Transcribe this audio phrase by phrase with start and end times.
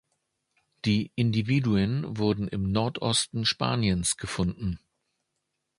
[0.83, 4.79] Die Individuen wurden im Nordosten Spaniens gefunden.